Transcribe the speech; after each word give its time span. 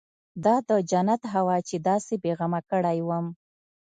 دا 0.43 0.55
د 0.69 0.71
جنت 0.91 1.21
هوا 1.33 1.57
چې 1.67 1.75
داسې 1.89 2.13
بې 2.23 2.31
غمه 2.39 2.61
کړى 2.69 2.97
وم. 3.07 3.25